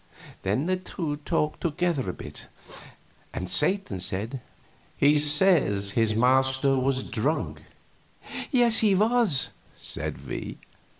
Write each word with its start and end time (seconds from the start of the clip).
Then 0.41 0.65
the 0.65 0.77
two 0.77 1.17
talked 1.17 1.61
together 1.61 2.09
a 2.09 2.11
bit, 2.13 2.47
and 3.35 3.47
Satan 3.47 3.99
said: 3.99 4.41
"He 4.97 5.19
says 5.19 5.91
his 5.91 6.15
master 6.15 6.75
was 6.75 7.03
drunk." 7.03 7.61
"Yes, 8.49 8.79
he 8.79 8.95
was," 8.95 9.51
said 9.77 10.25
we. 10.25 10.57